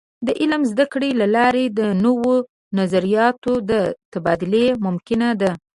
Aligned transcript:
د 0.25 0.27
علم 0.39 0.61
د 0.65 0.69
زده 0.71 0.85
کړې 0.93 1.09
له 1.21 1.27
لارې 1.35 1.65
د 1.79 1.81
نوو 2.05 2.33
نظریاتو 2.79 3.53
د 3.69 3.71
تبادلې 4.13 4.65
ممکنه 4.85 5.29
ده. 5.41 5.51